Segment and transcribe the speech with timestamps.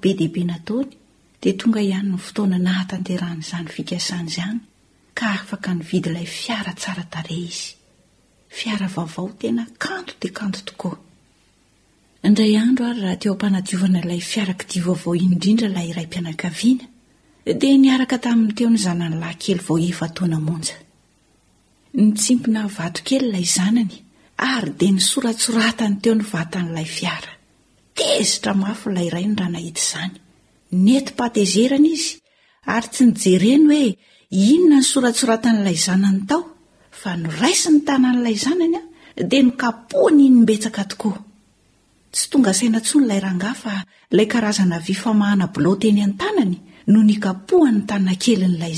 [0.00, 0.70] be dehibe nad
[1.64, 4.58] onga ianyny ftoana nahatanerahan'izany fikasan'zany
[5.18, 7.66] ka afaka nyvidy ilay fiara tsaratare izy
[8.58, 12.56] fiara vaovao tena kano dia kano tooaary
[13.02, 16.84] rahateo m-naiovanailay fiarak io avao indrindra lay ray mianakaiana
[18.00, 20.08] da ka tainn teo ny zananylahy kely ooa
[24.36, 27.32] ary dia nisoratsoratany teo nyvatan'ilay fiara
[27.94, 30.14] tezitra mafy ilayrai ny raha nahit izany
[30.84, 32.16] netypatezerana izy
[32.74, 33.88] ary tsy nijereny hoe
[34.52, 36.42] inona nysoratsoratan'ilay zanany tao
[37.04, 38.80] a noraisy ny tanan'ilay zanany a
[39.30, 41.18] dia nikaphanynybetska toa
[42.14, 43.74] tsy tonga sainasonylay rangafa
[44.12, 46.50] ilay karazana vyfamahanaloteyantanay
[46.86, 48.72] nohntnaen'la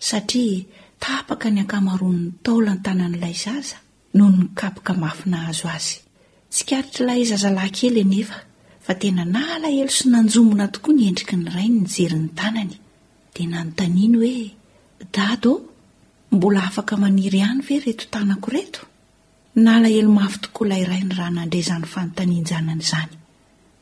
[0.00, 0.66] zatyainty ara
[0.98, 3.78] tapaka ny akamaron'ny taola ny tanan'ilay zaza
[4.18, 5.98] noho ny kapika mafina azo azy
[6.52, 8.38] tsy karitr'ilahy zaza lahynkely enefa
[8.84, 12.74] fa tena nala elo sy nanjomona tokoa ny endriky ny rainy nyjeri 'ny tanany
[13.32, 14.40] dia nanontaniany hoe
[15.16, 15.52] dado
[16.34, 18.82] mbola afaka maniry ihany ve reto tanako reto
[19.64, 23.14] nalahelo mafy tokoa ilay rai ny raha nandrezany fanontanianjanana izany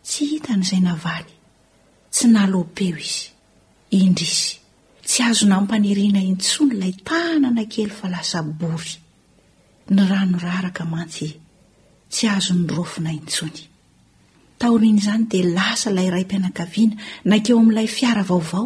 [0.07, 1.33] tsy hita n'izay navaly
[2.15, 3.23] tsy nalopeo izy
[4.01, 4.55] indr izy
[5.09, 8.93] tsy azo nampaniriana intsony ilay tanana kely fa lasa bovy
[9.95, 11.41] ny ranoraraka mantsy e.
[12.13, 13.63] tsy azo nyrofina intsony
[14.61, 16.95] taorinyizany dia lasa ilay ray mpianankaviana
[17.31, 18.65] nakeo amin'ilay fiara vaovao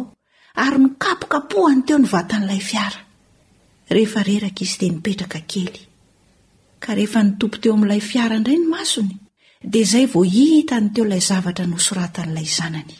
[0.65, 3.01] ary nokapokapohany teo nyvatan'ilay fiara
[3.89, 5.81] hraka izy dia nipetrakakely
[6.83, 9.13] ka rehefa nytompo teo amin'ilay fiara indray ny masony
[9.71, 12.95] dia izay vo hita ny teo ilay zavatra nosoratan'ilay zanany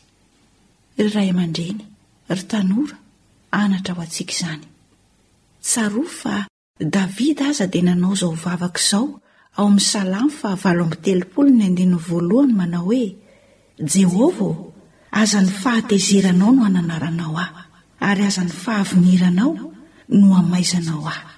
[5.66, 6.36] tsaro fa
[6.94, 9.06] davida aza di nanao zao vavaka zao
[9.58, 13.04] aoam salamo 3 manao oe
[13.92, 14.52] jehovao
[15.20, 17.56] azany fahatezeranao no hananaranao aho
[18.08, 19.52] ary azan'ny fahaviniranao
[20.18, 21.28] no hamaizanao aho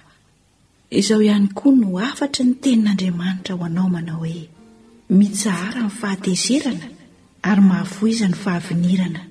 [0.99, 4.41] izao ihany koa no afatry ny tenin'andriamanitra ho anao manao hoe
[5.19, 6.87] mitsahara amin'y fahatezerana
[7.49, 9.21] ary mahafoizany fahavinirana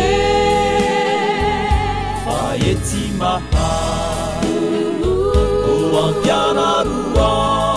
[2.26, 3.42] 欢也寂麻
[5.02, 7.69] 不忘加那路望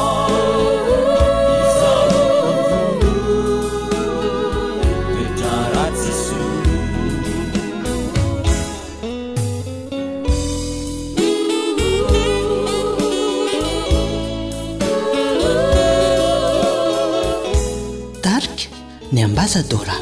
[19.12, 19.94] ny ambasa dora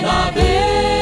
[0.00, 1.01] نعبي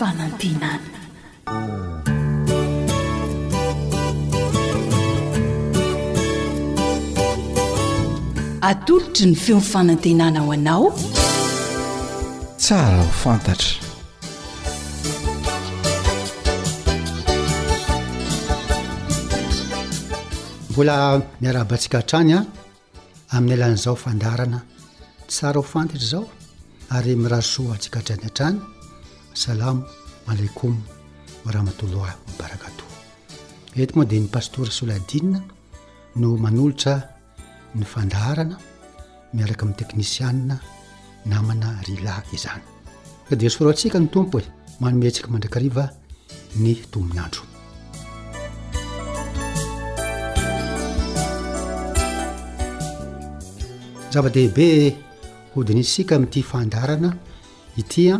[0.00, 0.98] fanantenana
[8.70, 10.84] atolotry ny feomifanantenana ho anao
[12.62, 13.76] tsara ho fantatra
[20.70, 20.96] mbola
[21.40, 22.40] miarabantsika hntrany a
[23.36, 24.58] amin'ny alan'izao fandarana
[25.30, 26.24] tsara ho fantatra zao
[26.96, 28.58] ary miraosoaa atsika hatrany an-trany
[29.38, 29.84] asalamo
[30.32, 30.74] alaikom
[31.54, 32.84] rahmatollahy mabarakato
[33.82, 35.38] ety moa dia ny pastora soladina
[36.20, 36.94] no manolotra
[37.78, 38.56] ny fandarana
[39.38, 40.32] miaraka ami'ny teknisiaa
[41.30, 42.64] namana rila izany
[43.28, 44.44] sa de soro antsika ny tompo e
[44.82, 45.84] manomihetsika mandrakariva
[46.62, 47.42] ny tominandro
[54.12, 54.66] zava-dehibe
[55.52, 57.10] hodinysika amiity fandarana
[57.82, 58.14] itya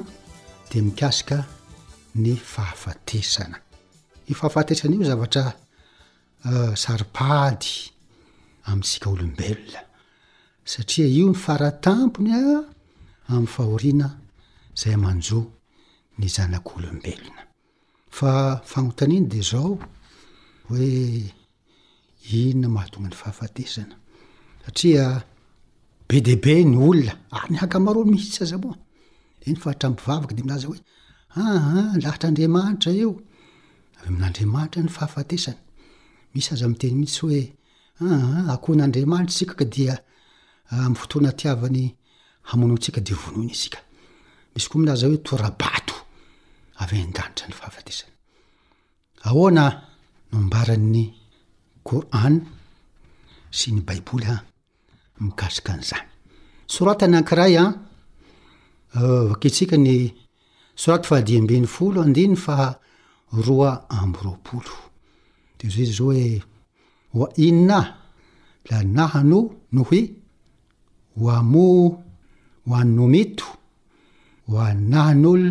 [0.73, 1.45] de mikasika
[2.15, 3.59] ny fahafatesana
[4.29, 5.53] ny fahafatesana io zavatra
[6.49, 7.71] euh, saripady
[8.71, 9.81] amin'sika olombelona
[10.73, 12.41] satria io ny faratampony a
[13.33, 14.09] amin'ny fahoriana
[14.81, 15.45] zay manjoa
[16.19, 17.43] ny zanak' olombelona
[18.19, 18.31] fa
[18.71, 19.73] fanotan iny de zao
[20.69, 20.89] hoe
[22.39, 23.97] inona mahatonga ny fahafatesana
[24.65, 25.05] satria
[26.09, 28.77] be diaibe ny olona ary ny haka marolo mihisazamoa
[29.49, 30.81] iny fahatramivavaka de minaza hoe
[32.05, 33.11] lahatr' andriamanitra io
[34.01, 35.59] avy amin'n'andriamanitra ny fahafatesany
[36.35, 37.41] misy aza miteny mihitsy hoe
[38.55, 39.95] akohon'andriamanitra sika ka dia
[40.73, 41.85] ah, am fotoana tiavany
[42.51, 45.95] hamonoantsika de vonony skaisy koa miazahoe torabato
[46.83, 49.65] avyendanitra ny fahatesanaaoana
[50.33, 51.05] nombaran'ny
[51.87, 52.39] cour any
[53.59, 54.41] sy ny baiboly a ah,
[55.25, 56.07] mikasikan'zany
[56.73, 57.73] soratan akiray a ah,
[58.97, 60.09] Eh, vakitsika ny
[60.77, 62.79] soaty fadiambiny folo andiny fa
[63.47, 64.73] roa amby ropolo
[65.59, 66.43] dy za iy zao hoe
[67.13, 67.81] hoa ina
[68.71, 69.41] la nahano
[69.73, 70.03] nohy
[71.19, 71.65] hoamo
[72.65, 73.45] ho annomito
[74.49, 75.51] ho anahan'olo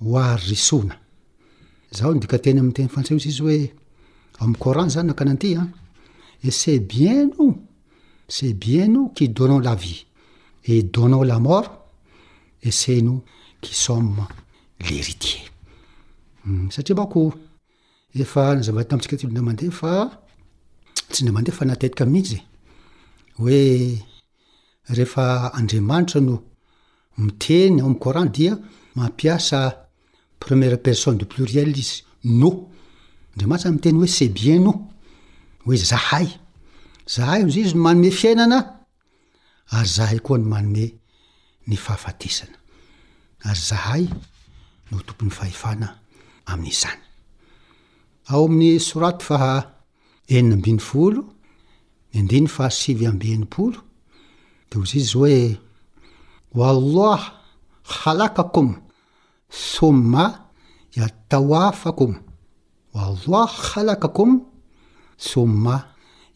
[0.00, 0.94] hoarisona
[1.94, 3.58] zaho ndikateny amtena fatseo tzy izy hoe
[4.42, 5.62] amkorany zany akanaty a
[6.48, 7.46] i se bien no
[8.34, 10.00] set bie no ki donnon lavie
[10.64, 11.72] i donon lamort
[12.62, 13.22] essa no
[13.62, 14.24] qisomme
[14.88, 15.44] leritier
[16.44, 17.22] hmm, satria bako
[18.14, 19.90] efa nazava tamitsika to ndra mandeh fa
[21.10, 22.42] tsy ndraamande fa natetika miitsy z
[23.40, 23.58] hoe
[24.96, 25.24] rehefa
[25.58, 26.34] andriamanitra no
[27.24, 28.52] miteny o amkoran dia
[28.94, 29.58] mampiasa
[30.40, 32.48] premiera personne de pluriel izy no
[33.32, 34.72] andrimantra mteny hoe sest bien no
[35.64, 36.26] hoe zahay
[37.14, 38.58] zahay za izy no manome fiainana
[39.76, 40.84] ary zahay koa no manome
[41.68, 44.04] aary zahay
[44.90, 45.88] no tompon'ny fahefana
[46.52, 47.00] amin'izany
[48.32, 49.60] ao amin'y soraty faa
[50.36, 51.20] enina ambiny folo
[52.10, 53.78] ny andiny fahasivy ambe enimpolo
[54.70, 55.40] de ozy izy za hoe
[56.60, 57.20] wallah
[57.96, 58.68] halakakom
[59.72, 60.24] soma
[60.98, 62.12] iataoa fakom
[62.94, 64.30] wallah halakakom
[65.30, 65.74] soma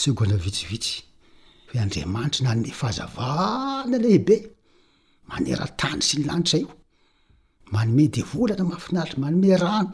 [0.00, 0.98] sy gana vitsivitsy
[1.76, 4.36] andriamanitra nanome fahazavana lehibe
[5.30, 6.70] manera tany sy nylanitra io
[7.74, 9.88] manome devolana mahafinaritry manome rano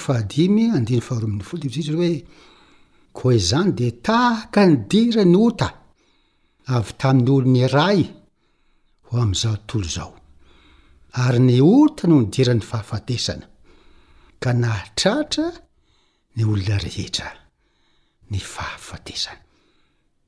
[3.50, 5.68] zany de taka ny dira ny ota
[6.68, 8.00] avy tamin'ny olo ny ray
[9.04, 10.12] ho am'izao tontolo zao
[11.24, 13.46] ary ny ota no nydiran'ny fahafatesana
[14.44, 15.46] ka nahatratra
[16.36, 17.30] ny olona rehetra
[18.32, 19.42] ny fahafatesana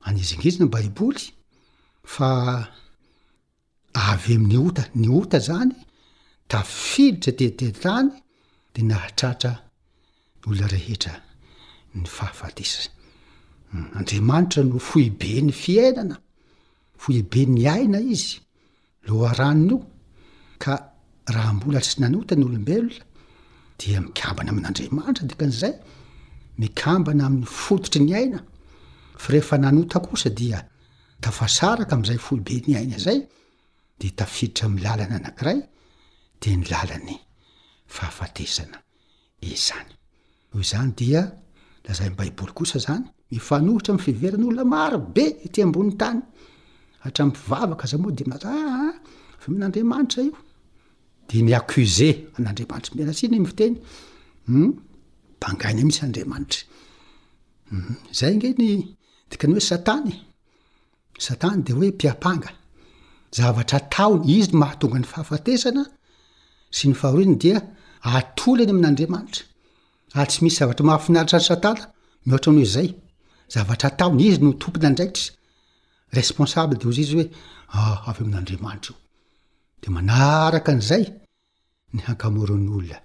[0.08, 1.26] anizinizina baiboly
[2.16, 2.30] fa
[4.12, 5.74] avy amin'ny ota ny ota zany
[6.52, 8.12] tafiditra teateatany
[8.76, 9.54] de nahatratra
[10.40, 11.16] ny olona rehetra
[11.98, 12.92] ny fahafatesany
[13.72, 16.18] hmm, andriamanitra no foibe ny fiainana
[16.98, 18.40] foibe ny aina izy
[19.08, 19.78] loaranonyio
[20.64, 20.74] ka
[21.34, 23.00] raha mbola sy nanota ny olombelona
[23.80, 25.74] dia mikambana amin'nyandriamanitra de kan'izay
[26.62, 28.40] mikambana amin'ny fototry ny aina
[29.22, 30.60] fa rehefa nanota kosa dia
[31.24, 33.20] tafasaraka am'zay foibe ny aina zay
[34.02, 35.60] de tafiditra milalany anankiray
[36.42, 37.14] de ny lalany
[37.96, 38.78] fahafatesana
[39.52, 39.92] izany
[40.56, 41.22] o zany dia
[41.86, 46.20] lazaynbaiboly kosa zany mifanohitra amy fiverin'olona maro be ty amboni'ny tany
[47.10, 50.34] htavaaka za moa deiyamin'n'andriamanitra ah, ah,
[51.34, 52.76] iodemiaze admanitra
[53.08, 53.76] aiteyanaiy
[54.48, 54.74] hmm?
[55.88, 56.48] misyadmana
[57.70, 57.96] hmm?
[58.20, 58.68] zay ngeny
[59.30, 60.14] dikany hoe satany
[61.20, 62.50] satany de hoe piapanga
[63.38, 65.84] zavatra taony izy mahatonga ny fahafatesana
[66.76, 67.58] sy ny fahriny dia
[68.18, 69.42] atolany amin'n'andriamanitra
[70.18, 71.84] ary ah, tsy misy zavatra mahafinaritra ny satana
[72.26, 72.90] mioatrany hoe zay
[73.54, 75.37] zavatra taony izy no tompina ndraikitry
[76.20, 79.00] responsable de ozy izy hoe a ah, avy amin'n'andriamanitra io
[79.84, 81.04] de manaraka n'izay
[81.94, 82.98] ny hakamoron'olona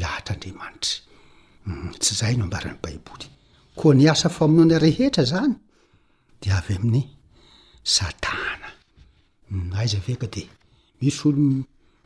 [0.00, 1.00] lahatrandriamanitra
[1.66, 3.26] hmm, tsy zay no ambarany baiboly
[3.78, 5.54] ko ny asa famonoana rehetra zany
[6.40, 7.04] de avy amin'ny
[7.96, 8.68] satana
[9.48, 10.42] hmm, aiza aveka de
[11.00, 11.44] misy olo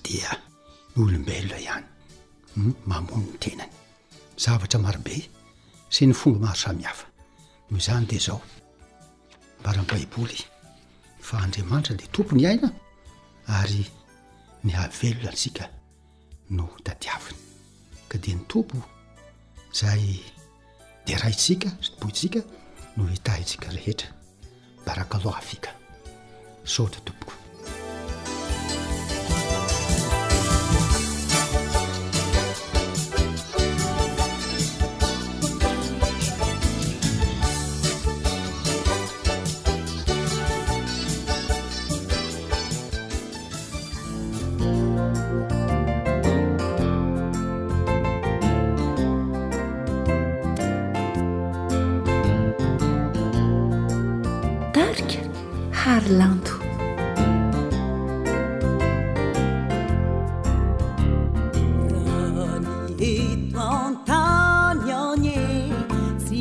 [0.05, 0.31] dia
[0.95, 1.87] ny olombelona ihany
[2.87, 3.71] mahmony ny tenany
[4.41, 5.19] zavatra marobe
[5.91, 7.07] sy ny fonga maro samihafa
[7.71, 8.41] noho zany de zao
[9.61, 10.39] mbarany baiboly
[11.21, 12.69] fa andriamanitra de tompo ny aina
[13.59, 13.85] ary
[14.65, 15.65] ny havelona ntsika
[16.57, 17.39] no tadiaviny
[18.09, 18.77] ka di ny tompo
[19.79, 20.03] zay
[21.07, 22.41] de raha itsika tpoitsika
[22.97, 24.11] no hitaitsika rehetra
[24.87, 25.71] baraka loafika
[26.73, 27.40] sao da tompoko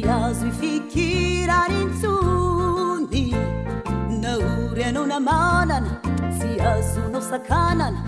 [0.09, 3.21] azo ifikirany ntsony
[4.23, 5.77] naory anao namanana
[6.37, 8.01] sy azonao sakanana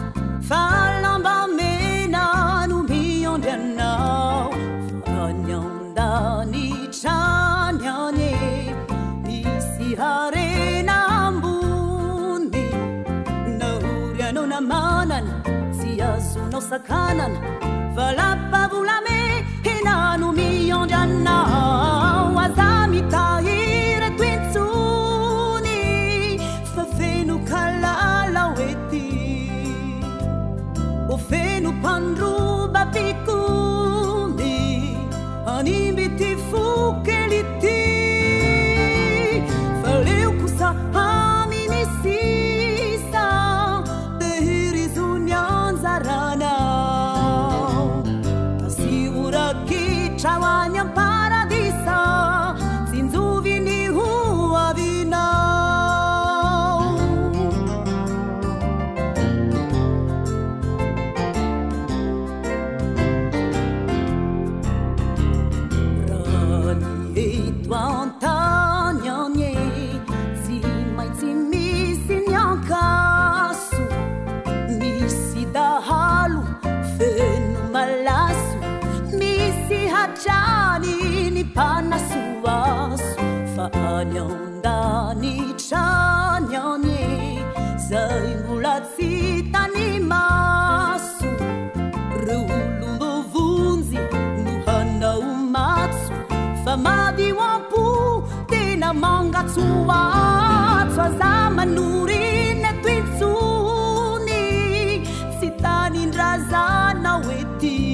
[0.49, 2.23] falambamena
[2.69, 4.45] no miandryanao
[5.15, 6.57] fanyandany
[6.99, 8.31] tranyane
[9.25, 12.57] misy harenaambony
[13.59, 15.19] naory anao namanana
[15.79, 17.37] sy azonao sakanana
[17.97, 18.95] valapaola
[31.83, 32.50] بنرو
[81.55, 83.15] anasoaso
[83.55, 85.35] fa anyaondani
[85.67, 87.07] tranyanye
[87.89, 91.29] zainbolatsitani maso
[92.27, 92.39] ro
[92.99, 93.99] lovonzi
[94.43, 95.21] ny hanao
[95.55, 96.13] matso
[96.65, 97.83] fa madioampo
[98.51, 104.45] tena mangatsuatsoa zamanorine toitsoni
[105.39, 107.89] sitanindrazana oetyae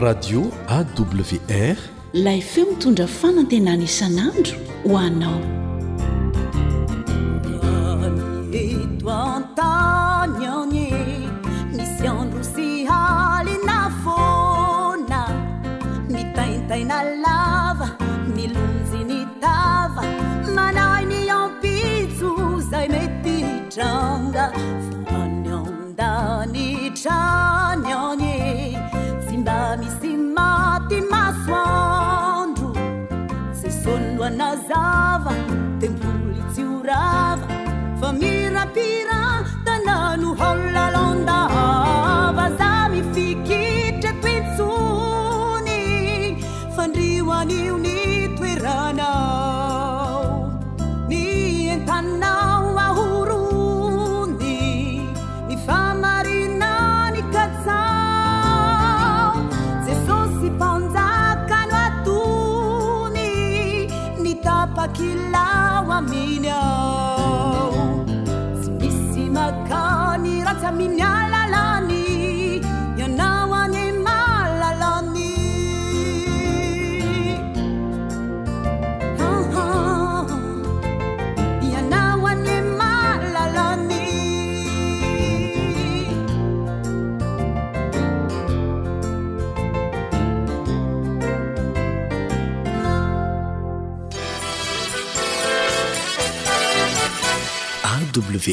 [0.04, 0.42] radio
[0.76, 1.80] awr
[2.12, 5.59] lay feo mitondra fanantenany isan'andro ho anao
[38.22, 39.29] يربيرة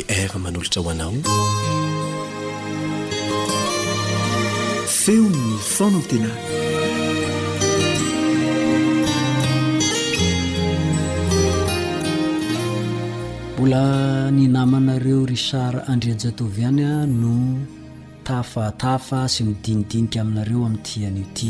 [0.05, 1.13] ar manolotra hoanao
[5.01, 6.31] feonyno fona n tena
[13.53, 13.81] mbola
[14.31, 17.33] ninamanareo richard andreajatovy hany a no
[18.23, 21.49] tafatafa sy midinidinika aminareo amin'nyti an'io ty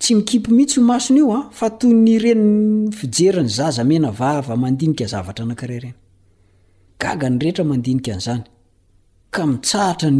[0.00, 4.10] tsy mikipy mihitsy o masony io a ah, fa toy ny reny fijerany zaza mena
[4.10, 5.94] vava mandinika zavatra anakarareny
[7.00, 8.44] gaga ny rehetra mandinika anzany
[9.30, 10.10] ka mitsahatra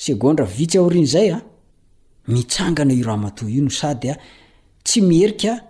[0.00, 1.40] ydrvitsy aorinyzay a
[2.28, 4.20] mitsangana iramatoi no sadya ah,
[4.84, 5.69] tsy miherika ah,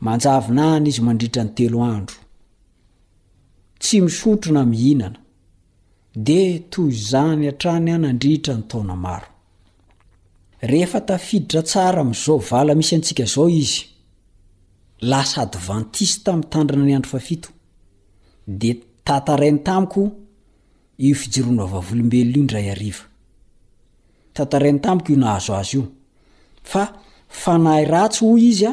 [0.00, 2.16] manjavina any izy mandritra nytelo andro
[3.80, 5.18] tsy misotrona mihinana
[6.26, 6.40] de
[6.72, 9.26] tozany ranyadriranoaea
[11.30, 13.82] tiditra tsaramzaovala misy antsika zao izy
[15.10, 17.44] lasa adivantis tamnytandrina ny adro iod
[19.06, 20.02] tatarainy tamiko
[24.68, 25.82] oonoeahazoazyo
[26.80, 26.84] a
[27.42, 28.72] fanahy ratsy o izy a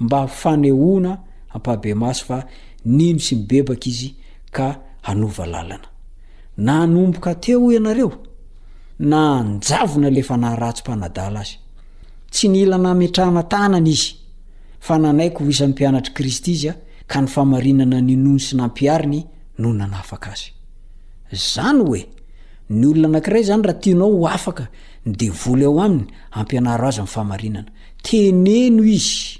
[0.00, 1.18] mba fanehona
[1.50, 2.38] ampahabe masy fa
[2.84, 4.10] nino sy mibebaka izy
[4.52, 4.66] ka
[5.10, 5.76] anova laana
[6.58, 8.12] nanombokateo ianareo
[9.00, 11.48] na nana lefanahrasyanada az
[12.34, 13.02] sy ninaan
[14.82, 16.74] ianianarakristy ya
[17.74, 17.96] nana
[19.58, 20.02] anyolna
[23.04, 24.58] anaray zany rahtinaoak
[25.06, 27.64] doayapaaynana
[28.02, 29.39] teneno izy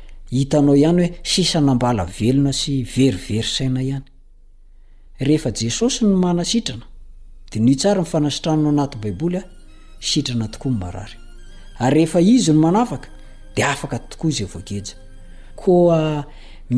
[0.31, 4.05] hitanao ihany hoe sisanambala velona sy verivery saina ihany
[5.27, 6.85] rehefa jesosy no manasitrana
[7.51, 9.43] dia nohio tsara nyfanasitrananao anaty baiboly a
[10.09, 11.15] sitrana tokoa ny marary
[11.79, 13.07] ary rehefa izy no manafaka
[13.55, 14.95] dia afaka tokoa izay voakeja
[15.63, 16.25] koa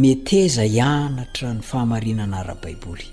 [0.02, 3.06] meteza ianatra ny fahamarinana arabaiboly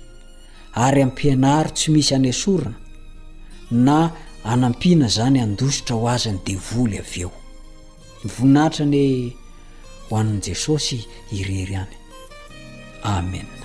[0.83, 2.75] ary ampianaro tsy misy any sorona
[3.71, 4.11] na
[4.43, 7.31] anampiana zany andositra ho azany devoly av eo
[8.23, 9.03] myvoninaitra ny
[10.11, 11.95] ho any jesosy irery any
[13.03, 13.60] amen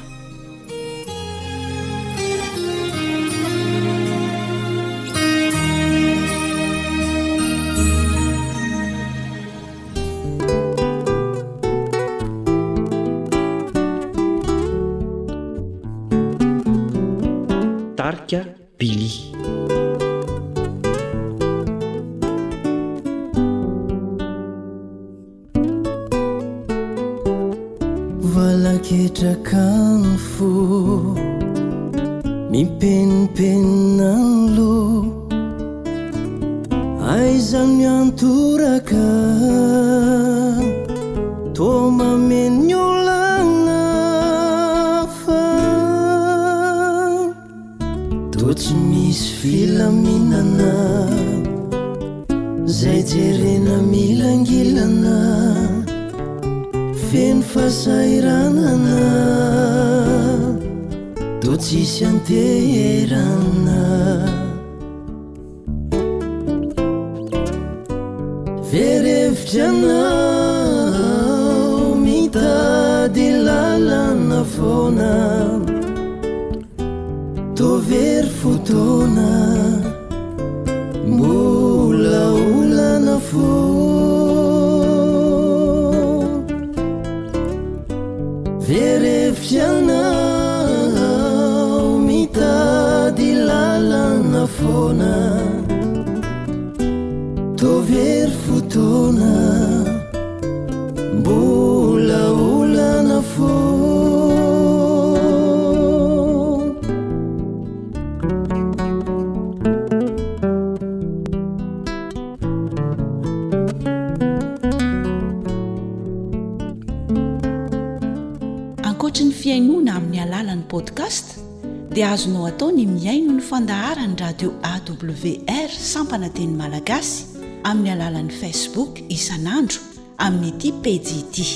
[125.14, 127.24] wr sampanateny malagasy
[127.68, 129.80] amin'ny alalan'i facebook isanandro
[130.26, 131.46] amin'nyiti pddi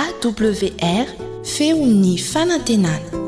[0.00, 1.06] awr
[1.54, 3.25] feo ny fanantenana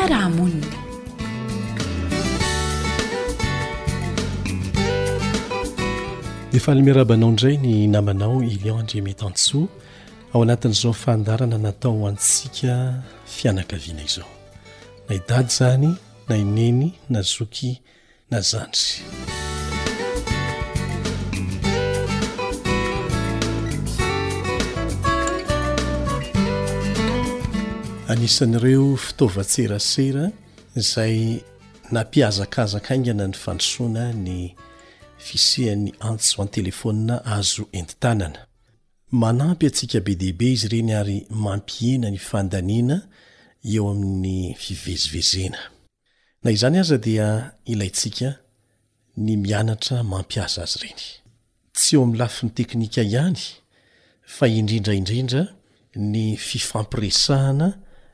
[0.00, 0.76] raha monina
[6.52, 9.68] defa alemiarabanao indray ny namanao ilion ndre metansoa
[10.34, 14.30] ao anatin'izao fandarana natao h antsika fianakaviana izao
[15.08, 15.94] na idady zany
[16.28, 17.78] na ineny na zoky
[18.30, 19.02] na zandry
[28.12, 30.24] anisan'ireo fitaovatserasera
[30.90, 31.14] zay
[31.96, 34.36] nampiazakazakaingana ny fanosoana ny
[35.26, 38.40] fisehan'ny antsozo an telefonina azo entintanana
[39.22, 42.96] manampy atsika be dehibe izy ireny ary mampiena ny fandanina
[43.72, 45.60] eo amin'ny fivezivezena
[46.44, 47.28] na izany aza dia
[47.72, 48.28] ilayntsika
[49.24, 51.02] ny mianatra mampiaza azy ireny
[51.76, 53.40] tsy eo amin'ny lafi ny teknika ihany
[54.36, 55.42] fa indrindraindrindra
[56.12, 57.68] ny fifampiresahana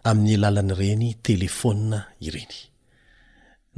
[0.09, 2.59] amin'ny alalany ireny telefônna ireny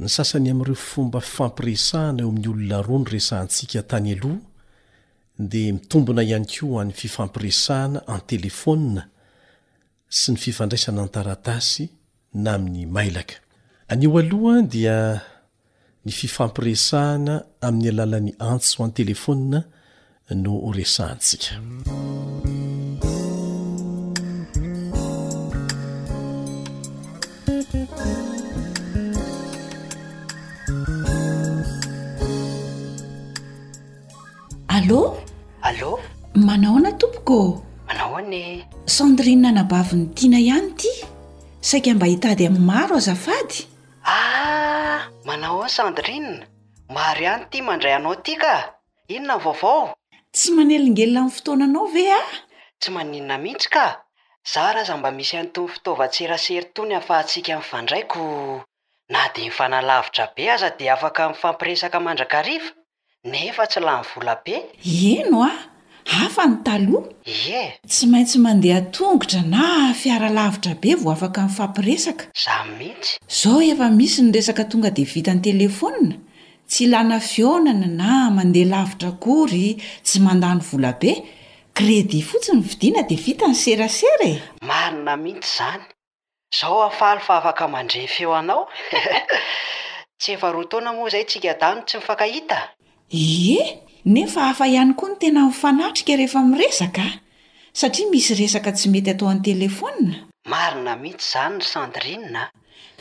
[0.01, 4.39] ny sasany amn'ireo fomba fifampiresahana eo amin'ny olona roa ny resahantsika tany aloha
[5.51, 9.03] de mitombona ihany ko an'ny fifampiresahana an telefôna
[10.19, 11.89] sy ny fifandraisana n-taratasy
[12.43, 13.43] na amin'ny mailaka
[13.91, 14.95] anyo aloha dia
[16.05, 17.35] ny fifampiresahana
[17.67, 19.65] amin'ny alalan'ny antso an telefôna
[20.41, 21.59] no resahantsika
[34.81, 35.13] alôa
[35.61, 36.01] alôa
[36.47, 38.45] manao na tompoko manao hon e
[38.97, 40.91] sandrina nabavy ny tiana ihany ity
[41.69, 43.57] saika mba hitady am'ny maro azafady
[44.13, 46.31] ah manao a sandrina
[46.95, 48.55] maro ihany ity mandray anao ty ka
[49.15, 49.83] inona nyvaovao
[50.35, 52.31] tsy manelingelina amin'ny fotoana anao ve a ah?
[52.79, 53.85] tsy maninona mihitsy ka
[54.53, 58.19] za raha zah mba misy any tony fitaovatserasery to ny hafahatsika mfandraiko
[59.13, 62.25] na de mifanalavitra be aza de afaka maiesakaandra
[63.29, 64.55] nefa tsy lany volabe
[65.13, 65.53] eno a
[66.25, 72.23] afa ny taloh ie tsy maintsy mandeha tongotra na fiara lavitra be vao afaka in'fampiresaka
[72.39, 76.15] izay mihitsy izao efa misy ny resaka tonga dea vita ny telefonna
[76.69, 79.67] tsy ilana fionana na mandeha lavitra kory
[80.05, 81.11] tsy mandany volabe
[81.77, 84.35] kredi fotsiny vidina dea vita ny serasera e
[84.67, 85.83] manina mihitsy izany
[86.57, 88.63] zaho afaly fa afaka mandre feo anao
[90.19, 92.69] tsy efa ro toana moa izay tsika dano tsy iahi
[93.11, 97.03] ie nefa afa ihany koa ny tena nifanatrika rehefa miresaka
[97.73, 100.13] satria misy resaka tsy mety hatao an'ny telefonna
[100.47, 102.43] marina mihitsy izany ny sendrina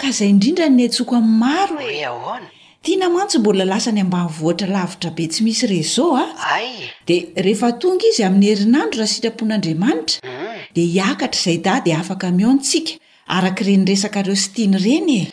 [0.01, 2.03] ka izay indrindra nietsoko amin'ny maro e.
[2.05, 2.49] ahona
[2.83, 6.25] tianamantsy mbola lasa ny ambany voatra lavitra be tsy misy rese a
[6.59, 10.75] ay dia rehefa tonga izy amin'ny herinandro raha sitrapon'andriamanitra hmm.
[10.75, 12.99] dia hiakatra izay da dia afaka mio ntsika
[13.29, 15.31] araka irenyresaka reo sy tiany ireny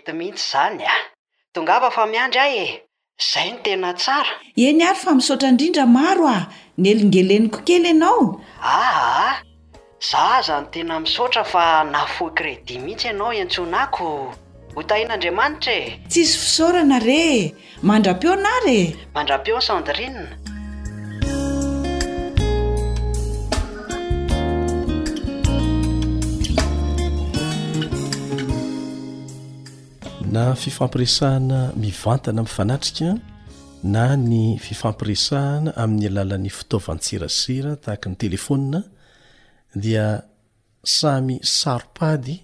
[0.00, 0.80] etsy
[2.44, 2.89] z
[3.20, 4.30] zay no tena tsara
[4.66, 6.38] eny ary fa misaotra indrindra maro a
[6.80, 8.24] ny elingeleniko kely ianao
[8.74, 9.34] ahaa
[10.10, 11.64] za za ny tena misaotra fa
[11.94, 14.06] nafo credi mihitsy ianao iantsona ako
[14.74, 17.22] ho tain'andriamanitra e tsisy fisaorana re
[17.88, 18.80] mandra-peonare
[19.14, 20.22] mandra-peo n cendrine
[30.30, 33.18] na fifampiresahana mivantana amifanatrika
[33.82, 38.80] na ny fifampiresahana amin'ny alalan'ny fitaovan-tserasera tahaka ny telefônia
[39.84, 40.06] dia
[40.98, 42.36] samy saropady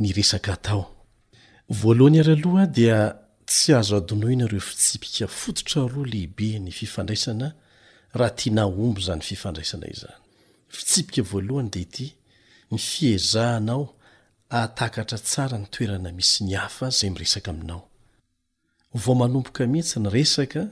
[0.00, 0.82] ny resaka atao
[1.80, 2.98] voloany ary aloha dia
[3.46, 7.48] tsy azo adonoinareo fitsipika fototra roa lehibe ny fifandraisana
[8.18, 10.16] raha tianaombo zany fifandraisana izan
[10.72, 12.14] fitsipikavo dety
[12.72, 13.84] ny fiezahanaao
[14.50, 17.80] aatakatra tsara ny toerana misy ny hafa zay miresakaainao
[19.04, 20.62] vaompoka mhetsy ny resaka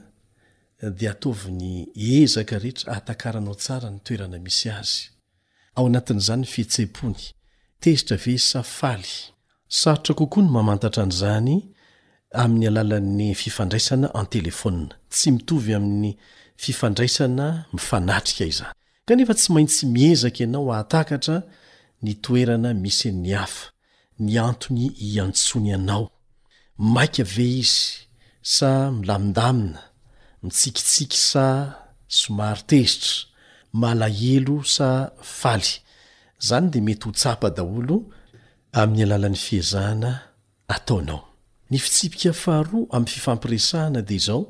[0.97, 4.99] de atoviny ezaka retra atkaranao sara ny toerana misy azy
[5.79, 11.55] aantn'zany fhetseonyezitra esarotra kokoa ny mamantatra n'zany
[12.43, 16.09] amin'ny alalan'ny fifandraisana entelefôna tsy mitovy amin'ny
[16.63, 18.65] fifandraisana mifanarikaize
[19.41, 21.43] tsy maintsy miezaka aaoa
[22.03, 23.69] ny toerana misy ny ny afa
[24.23, 26.05] ny antony iantsony anao
[26.93, 27.79] maika ave izy
[28.55, 29.81] sa milamindamina
[30.43, 31.45] mitsikitsiky sa
[32.19, 33.27] somarytezitra
[33.81, 34.89] malahelo sa
[35.39, 35.71] faly
[36.47, 37.97] zany de mety ho tsapa daolo
[38.81, 40.11] amin'ny alalan'ny fiazahana
[40.73, 41.21] ataonao
[41.69, 44.41] ny fitsipika faharoa am'ny fifampiresahana de zao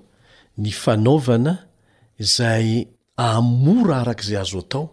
[0.62, 1.54] ny fanaovana
[2.36, 2.68] zay
[3.30, 4.86] amora arak'izay azo atao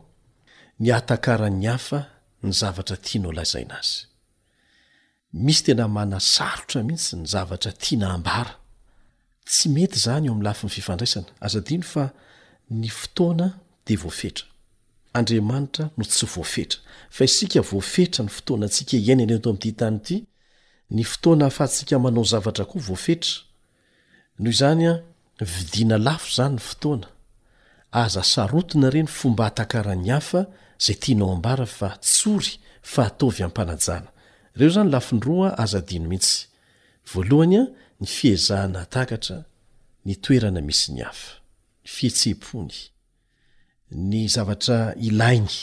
[0.81, 2.01] ny atakaran'ny hafa
[2.43, 4.07] ny zavatra tianao lazainazy
[5.33, 8.55] misy tena mana sarotra mihitsy ny zavatra tiana ambara
[9.51, 12.05] tsy mety zany eo am'nylafi ny fifandraisana azadino fa
[12.81, 13.47] ny fotoana
[13.87, 14.47] de voafetra
[15.19, 20.17] adrmanitra no tsy voafetraa iskavoafetra ny fotoana nsika iaina ny to amditanty
[20.97, 23.33] ny fotoana hafatsika manao zavatra koa voafetra
[24.43, 24.93] nohozanya
[25.51, 27.07] vidina lafo zany ny fotoana
[28.03, 30.41] aza sarotina reny fomba hatakarany hafa
[30.85, 32.55] zay tianao ambara fa tsory
[32.95, 34.09] faataovy ampanajana
[34.59, 36.49] reo zany lafinroa azadino mihitsy
[37.41, 37.63] onya
[38.01, 39.03] ny fiezhana a
[40.05, 41.21] noen mis ny af
[41.85, 44.65] ny fieteonyny zavt
[45.07, 45.55] ilainy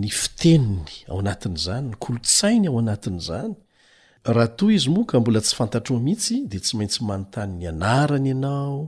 [0.00, 3.54] ny fitenny ao anatin'zany ny kolotsainy ao anatin' zany
[4.36, 8.78] raha toy izy moka mbola tsy fantatroo mihitsy de tsy maintsy manotanyny anarany anao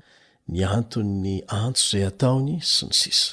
[0.51, 3.31] ny antonny antso zay ataony sy ny sisa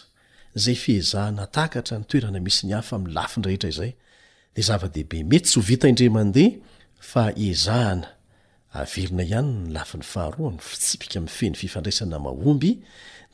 [0.58, 3.92] zay fiezahana takatra nytoerana misy ny afa mi'ny lafindrehetra izay
[4.58, 6.50] de zava-dehibe mey tsy hovitaindremndea
[7.12, 8.08] fa ezahana
[8.80, 12.72] avrina ihany nylafi ny faharoany fitsipika m'ny feny fifandraisana mahomby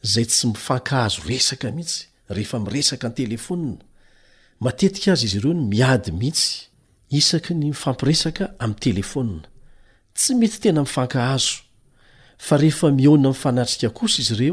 [0.04, 2.04] zay tsy mifankahazo resaka mihitsy
[2.36, 3.78] rehefa miresaka ntelefônna
[4.64, 6.52] matetika azy izy ireo ny miady mihitsy
[7.20, 9.44] isaky ny mifampiresaka amy telefônna
[10.18, 14.50] tsy metytena ifakahazona fanatikaosa izy e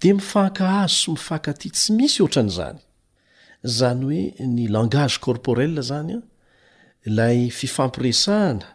[0.00, 2.78] de mifankahazo sy mifankaty tsy misy oatran' zany
[3.62, 6.20] zany hoe ny langage corporel zany a
[7.10, 8.68] lay fifampiresahana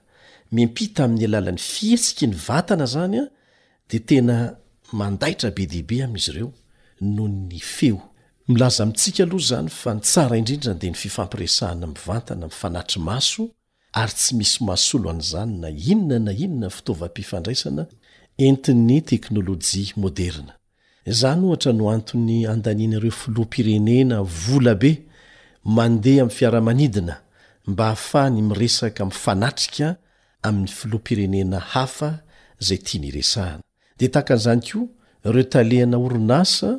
[0.52, 3.24] mempita amin'ny alalan'ny fiesiky ny vatana zanya
[3.92, 4.38] de tena
[5.00, 6.50] mandaitra be debe amizy reo
[7.16, 8.00] noo ny feo
[8.52, 13.44] mlaza mitsika ao zany fa nsra indrindra de ny fifampiresahna vantana mfanatrimaso
[14.02, 17.84] ary tsy misy masolo an'zany na inona na inona fitaovam-pifandraisana
[18.48, 20.54] enti'ny teknôlojia moderna
[21.22, 24.92] zanyohatra no antn'ny andaninareo flo pirenena vlabe
[25.76, 27.16] mandehamny fiaraanidina
[27.72, 29.88] mba ahafahny miresaka mfanatrika
[30.46, 32.10] amin'ny filoampirenena hafa
[32.68, 33.64] zay tia niresahana
[34.00, 34.80] de takan'izany ko
[35.34, 36.70] reo talehana orinasa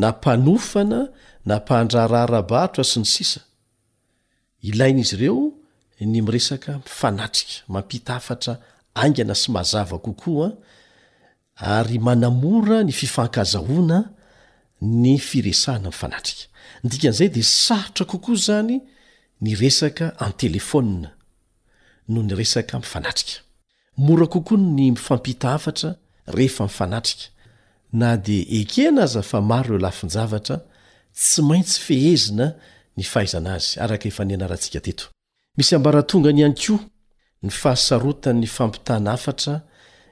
[0.00, 1.00] na mpanofana
[1.48, 3.40] na mpandrararabahtro sy ny sisa
[4.68, 5.44] ilain'izy ireo
[6.10, 8.52] ny miresaka mifanatrika mampitaafatra
[9.02, 10.50] angana sy mahazava kokoaa
[11.76, 13.98] ary manamora ny fifankazahoana
[15.02, 16.44] ny firesahna mifanatrika
[16.86, 18.74] ndikan'zay de sarotra kokoa zany
[19.44, 21.10] ny resaka a telefonna
[22.08, 23.40] no ny resaka mifanatrika
[23.96, 25.94] mora kokoa ny mifampita afatra
[26.26, 27.24] rehefa mifanatrika
[27.92, 30.60] na di ekena aza fa maro eo lafinjavatra
[31.14, 32.54] tsy maintsy fehezina
[32.96, 33.60] ny hazna
[35.58, 36.80] azyanybara-tonga ny ihany koa
[37.42, 39.62] ny fahasarota ny fampitahna afatra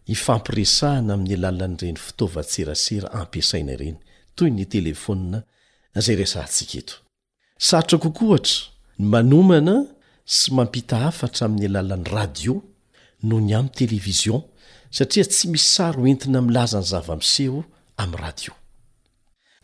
[0.07, 3.97] ifampiresahana amin'ny alalan'ny ireny fitaovatserasera ampiasaina ireny
[4.36, 5.43] toy ny telefonna
[6.01, 6.49] zaneoa
[8.99, 9.05] ny
[9.49, 9.74] mana
[10.25, 12.55] sy mampita afatra amin'ny alalan'ny radio
[13.23, 14.45] noho ny am televizion
[14.95, 17.59] satria tsy misy saro entina milaza ny zavamiseho
[18.03, 18.53] amin'y radio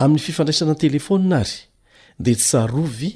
[0.02, 1.58] amin'ny fifandraisana an telefonna ary
[2.24, 3.12] de ts arovy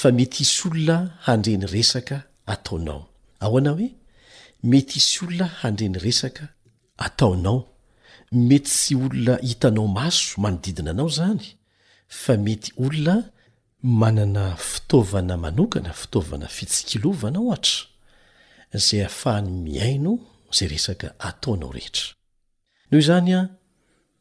[0.00, 2.16] fa mety isy olona handreny resaka
[2.54, 3.00] ataonao
[3.44, 3.88] ao ana hoe
[4.70, 6.44] mety isy olona handreny resaka
[7.06, 7.58] ataonao
[8.32, 11.46] mety sy olona hitanao maso manodidina anao zany
[12.22, 13.18] fa mety olona
[13.82, 17.84] manana fitaovana manokana fitaovana fitsikilovana ohatra
[18.74, 20.18] zay ahafahany miaino
[20.52, 22.12] zay resaka ataonao rehetra
[22.90, 23.48] noho izany a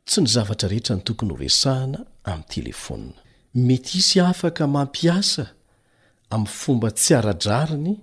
[0.05, 3.20] tsy ny zavatra rehetra ny tokony ho resahana am'n telefonna
[3.55, 5.45] mety isy afaka mampiasa
[6.34, 7.95] ami'ny fomba tsy ara-drariny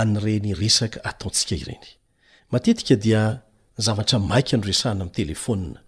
[0.00, 1.86] an'reny resaka ataontsika ireny
[2.52, 3.22] matetika dia
[3.84, 5.78] zavatra maika no resahana am'y telefonna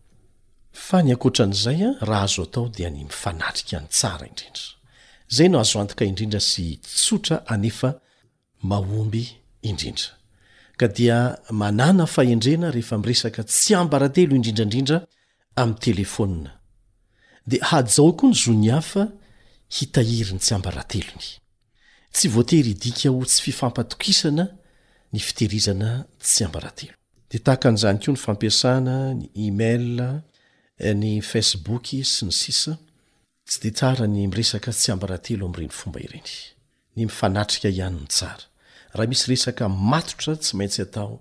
[0.87, 4.33] fa ny akotra an'izay a raha azo atao dia ny mifanatrika nsarai
[5.33, 7.89] zay no azo antoka indrindra sy tsotra anefa
[8.69, 9.25] mahomby
[9.71, 10.09] indrindra
[10.79, 11.19] ka dia
[11.61, 14.99] manàna fahendrena rehefa miresaka tsy ambarantelo indrindraindrindra
[15.63, 16.53] ami'ny telefônina
[17.51, 19.03] de hajaokoa ny jonia fa
[19.77, 21.29] hitahiriny tsy ambaratelony
[22.15, 24.45] tsy voatery idika ho tsy fifampatokisana
[25.13, 25.89] ny fitehirizana
[26.25, 26.95] tsy ambarahatelo
[27.33, 29.89] de tahaka an'zany ko ny fampiasana ny email
[31.01, 32.73] ny facebook sy ny sisa
[33.47, 36.29] tsy de tsarany miresaka tsy ambarahatelo amireny fomba ireny
[36.97, 38.45] ny mifanatrika ihany no tsara
[38.97, 41.15] raha misy resaka matotra tsy maintsy atao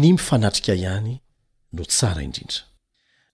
[0.00, 1.12] ny mifanatrika ihany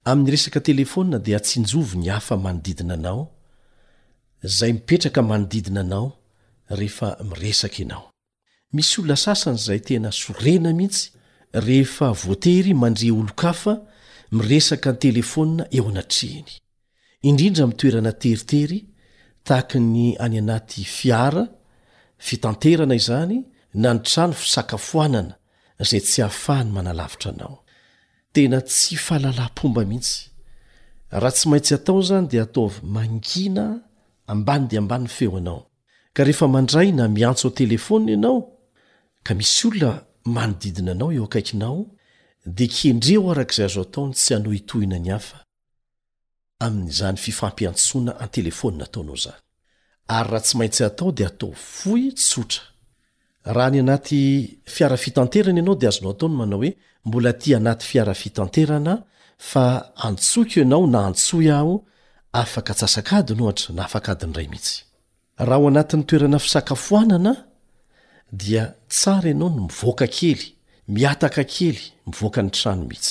[0.08, 3.22] non'y resakteefona di tsynjovy ny hafamanodidina anao
[4.56, 6.08] zay mipetraka manodidina anao
[6.78, 8.04] rehefamiresak nao
[8.74, 11.04] misy olona sasan' zay tena sorena mihitsy
[11.66, 13.72] rehefa voatery mandre olokafa
[14.36, 16.48] miresakantelefonina eoanatreny
[17.22, 18.84] indrindra mitoerana teritery
[19.44, 21.46] tahaka ny any anaty fiaa
[22.18, 23.36] fitanterana izany
[23.74, 25.34] nanitrano fisakafoanana
[25.88, 28.62] zay tsy ahafahany manalavitra anaoha-oe n
[32.32, 33.06] iaotelfna
[36.74, 37.08] lna
[40.36, 41.80] manoiao eo aaiinao
[42.56, 45.26] d kendreo arak'zay azo ataony tsy ano itohina ny af
[46.66, 49.40] amin'zany fifampiantsona antelefoninataonao zany
[50.18, 52.04] ar raha tsy maintsy atao di atao foy
[52.40, 54.20] oaaha ny anaty
[54.74, 56.70] fiarafitanterana ianao dia azonao ataony manao hoe
[57.06, 58.94] mbola ti anaty fiarafitanterana
[59.50, 59.64] fa
[60.06, 61.74] antsok o anao na antsoy aho
[62.42, 64.76] afaka tsasakadin ohatra naafakadny ray mihitsy
[65.38, 67.32] hanatnny toerana fisakafoanana
[68.50, 70.44] isara anao no mivoaka kely
[70.92, 73.10] miataka kely mivoaka ntranomihis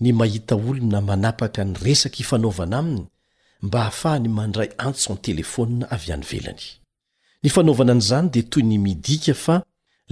[0.00, 3.04] ny mahita olona manapaka nyresaky ifanaovana aminy
[3.64, 6.64] mba hahafaha ny mandray antso an telefonna avy any velany
[7.42, 9.56] ny fnaovana an'zany de toy ny midi fa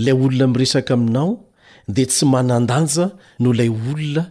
[0.03, 1.30] lay olona miresaka aminao
[1.97, 3.05] de tsy manandanja
[3.43, 4.24] no lay olona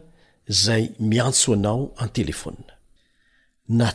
[0.64, 2.74] zay miantso anao antelefana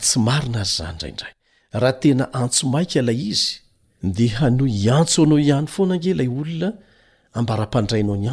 [0.02, 3.52] tsy rina azy zany raindrayhatena antso maia lay izy
[4.16, 6.68] de hanoh iantso anao ihany fonangelay olona
[7.38, 8.28] ambara-pandrainao ny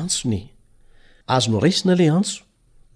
[1.27, 2.27] antsonanalat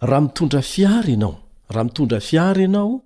[0.00, 1.36] raha mitondra fiara anao
[1.68, 3.02] raha mitondra fiara anao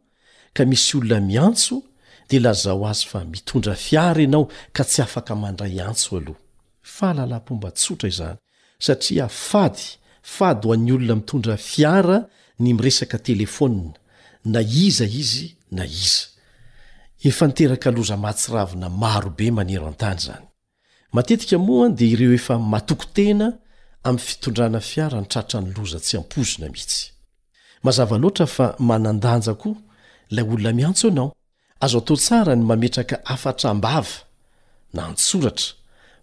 [0.52, 1.82] ka misy olona miantso
[2.28, 6.38] de lazao azy fa mitondra fiara anao ka tsy afaka mandray antso aloha
[6.82, 8.36] fa alalampomba tsotra izany
[8.78, 9.82] satria fady
[10.22, 12.26] fady ho an'ny olona mitondra fiara
[12.58, 13.92] ny miresaka telefônna
[14.44, 16.26] na iza izy na iza
[17.24, 20.44] efnterk loza mahatsiravina marobe manero atanyzany
[21.12, 23.58] matetika mo a de ireo efa matoko tena
[24.04, 29.70] ami'ny fitondrana fiara ny tratra ny loza tsy ampozona mihitsymazavloarafa manandanja ko
[30.34, 31.28] lay olona miantso ianao
[31.84, 34.16] azo atao tsara ny mametraka afatra mbava
[34.96, 35.66] na ntsoratra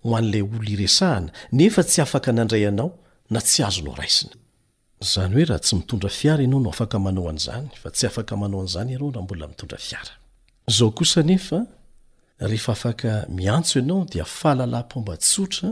[0.04, 2.90] ho an'ilay olo iresahana nefa tsy afaka nandray anao
[3.34, 10.04] na tsy azo nao raisinaznyhoe raha tsy mitondra fiara ianao no afkamanao anzanyfatsyafmaaonzanyirorhbolamioa
[12.46, 12.82] aehaf
[13.38, 15.72] miantso anao dfaalalaombatsa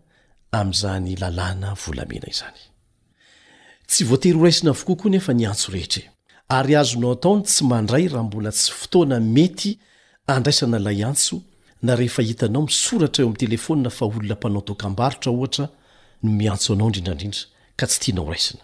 [0.51, 2.59] amin'zany lalàna volamena izany
[3.89, 6.03] tsy voatery horaisina vokoakoa nefa nyantso rehetra
[6.57, 9.71] ary azonao ataony tsy mandray raha mbola tsy fotoana mety
[10.35, 11.35] andraisana ilay antso
[11.85, 15.65] na rehefa hitanao misoratra eo am'ny telefonna fa olona mpanao dokambarotra ohtra
[16.23, 17.43] no miantso anao ndrindradrindra
[17.79, 18.63] ka tsy tianao raisina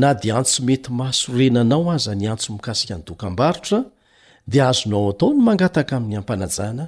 [0.00, 3.78] na di antso mety mahasorenanao aza ny antso mikasika ny doka-barotra
[4.50, 6.84] di azonao atao ny mangataka amin'ny ampanajana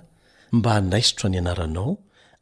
[0.56, 1.92] mba anaisitro ny anaranao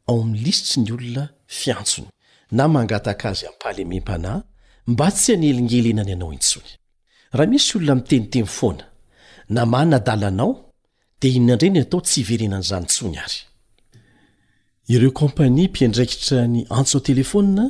[0.09, 2.07] ao amn'ny lisitry ny olona fiantsony
[2.51, 4.41] na mangataka azy ampalemempanay
[4.87, 6.65] mba tsy hanelingelyenany anao intsony
[7.31, 8.83] raha misy olona mitenitemy fona
[9.49, 10.71] namana dalanao
[11.21, 13.39] di inonandreny atao tsy iverenany zanytsony ary
[14.93, 17.63] iro kampany mpiandraikitra ny antso a telefonna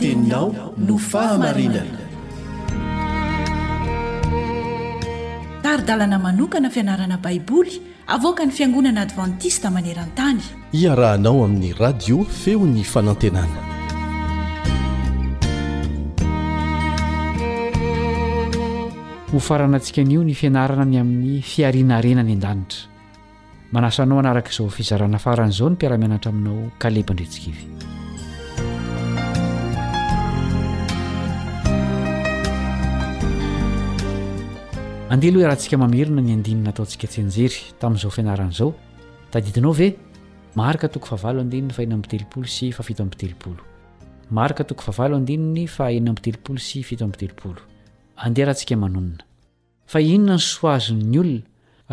[0.00, 0.46] tenao
[0.86, 2.04] no fahamarinana
[5.64, 7.74] tarydalana manokana fianarana baiboly
[8.16, 10.40] avaoaka ny fiangonana advantista maneran-tany
[10.82, 13.60] iarahanao amin'ny radio feony fanantenana
[19.34, 22.88] hofaranantsikanio ny fianarana ny amin'ny fiariana renany an-danitra
[23.78, 27.68] manasoanao hanaraka izao fizarana farany izao ny mpiaramianatra aminao kalebaindretsikaivy
[35.12, 38.70] andeha lohe raha ntsika mamerina ny andinina ataontsika tsenjery tamin'izao fianaran'zao
[39.36, 39.88] aiinao ve
[40.56, 41.14] aikahata
[49.94, 51.42] a inona ny soazon''ny olona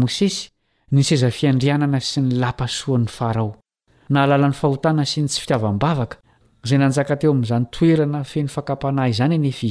[0.95, 3.47] nysiandrianna sy ny aasoan'ny aao
[4.15, 6.17] nalan'ny ahotana syny tsy fitiaambavka
[7.15, 9.71] ateoa'zanyoena fenona y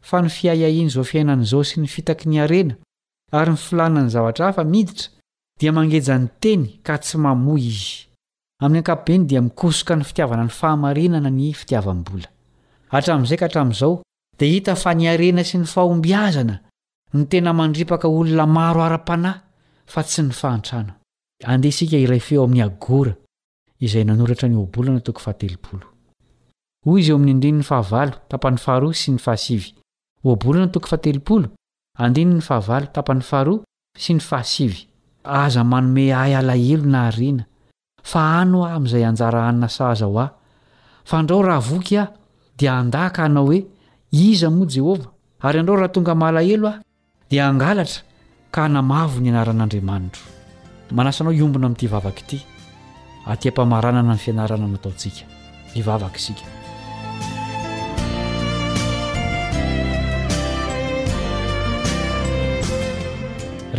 [0.00, 2.74] fa ny fiaiahinyzao fiainan'izao sy ny fitaky ny arena
[3.36, 5.08] ary nyfilanna ny zavatra hafa miditra
[5.60, 8.08] dia mangeja ny teny ka tsy mamo izy
[8.64, 12.28] amn'ny kapeny dia mikosoka ny fitiavana ny fahamarenana ny fitiavambola
[12.96, 14.00] atramn'izay ka hatram'izao
[14.38, 16.56] dea hita fa niarena sy ny fahombiazana
[17.14, 19.42] ny tena mandripaka olona maro ara-panahy
[19.84, 20.32] fa tsy ny
[25.12, 25.80] atraa
[26.86, 29.70] oy izy eo amin'ny andininy fahavalo tapany faharo sy ny fahasivy
[30.24, 31.48] obolana toko fatelopolo
[31.98, 33.60] andiny ny fahavalo tapany faharoa
[34.00, 34.78] sy ny fahai
[35.24, 37.10] azaaome ayaaheo naa
[38.14, 39.68] a ao am'zayaaaa
[40.20, 40.30] a
[41.06, 42.02] ofandrao rahavokya
[42.58, 43.58] di andaka anaohoe
[44.12, 46.80] iz moajehoaydrao rahatongaaaheadaa
[48.72, 52.38] aavo ny aa'iroanasanao ombona m'tyvavak ity
[53.30, 55.16] aaanan nyanantaotk
[55.86, 56.32] vas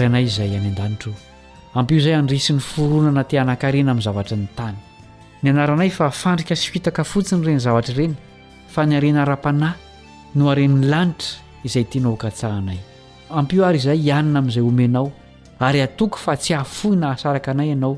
[0.06, 1.14] anay izay ay andanitra
[1.80, 4.78] ampio izay andrisi ny foronana te anankarena amin'ny zavatra ny tany
[5.43, 8.16] ny anaranay fa fandrika sy fitaka fotsiny reny zavatra ireny
[8.74, 9.80] fa nyarena ara-panahy
[10.38, 12.80] no harenin'ny lanitra izay tianaoakatsahinay
[13.30, 15.08] ampio àry izay ianina amin'izay homenao
[15.68, 17.93] ary atoky fa tsy hahafohyna hasaraka anay ianao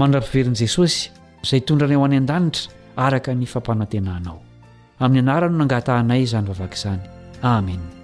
[0.00, 1.08] mandra-piverin'i jesosy
[1.44, 2.70] izay itondra anay ho any an-danitra
[3.06, 4.38] araka ny fampanantenanao
[5.04, 7.02] amin'ny anara no nangatahanay izany vavaka izany
[7.54, 7.97] amena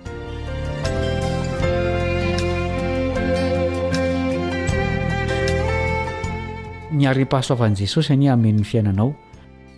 [6.94, 9.08] ny arimpahasoavan'i jesosy any hamenon'ny fiainanao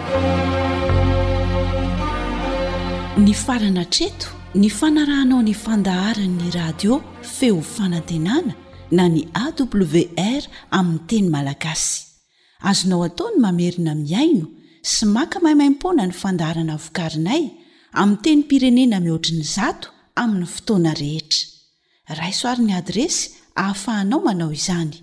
[3.19, 8.55] ny farana treto ny fanarahnao nyfandaharanyny radio feo fanantenana
[8.91, 12.03] na ny awr aminy teny malagasy
[12.63, 14.47] azonao ataony mamerina miaino
[14.83, 17.51] sy maka maimaimpona ny fandaharana vokarinay
[17.93, 21.43] ami teny pirenena mihoatriny zato aminny fotoana rehetra
[22.15, 25.03] raisoarin'ny adresy hahafahanao manao izany